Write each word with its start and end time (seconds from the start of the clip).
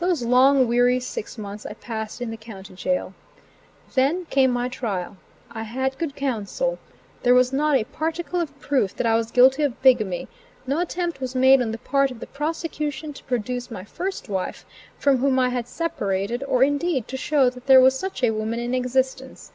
Those 0.00 0.24
long, 0.24 0.66
weary 0.66 0.98
six 0.98 1.38
months 1.38 1.64
I 1.64 1.74
passed 1.74 2.20
in 2.20 2.32
the 2.32 2.36
county 2.36 2.74
jail. 2.74 3.14
Then 3.94 4.24
came 4.24 4.50
my 4.50 4.66
trial. 4.68 5.18
I 5.52 5.62
had 5.62 5.98
good 5.98 6.16
counsel. 6.16 6.80
There 7.22 7.32
was 7.32 7.52
not 7.52 7.76
a 7.76 7.84
particle 7.84 8.40
of 8.40 8.58
proof 8.58 8.96
that 8.96 9.06
I 9.06 9.14
was 9.14 9.30
guilty 9.30 9.62
of 9.62 9.80
bigamy; 9.80 10.26
no 10.66 10.80
attempt 10.80 11.20
was 11.20 11.36
made 11.36 11.62
on 11.62 11.70
the 11.70 11.78
part 11.78 12.10
of 12.10 12.18
the 12.18 12.26
prosecution 12.26 13.12
to 13.12 13.22
produce 13.22 13.70
my 13.70 13.84
first 13.84 14.28
wife, 14.28 14.66
from 14.98 15.18
whom 15.18 15.38
I 15.38 15.50
had 15.50 15.68
separated, 15.68 16.42
or, 16.48 16.64
indeed, 16.64 17.06
to 17.06 17.16
show 17.16 17.48
that 17.48 17.66
there 17.66 17.80
was 17.80 17.96
such 17.96 18.24
a 18.24 18.32
woman 18.32 18.58
in 18.58 18.74
existence. 18.74 19.52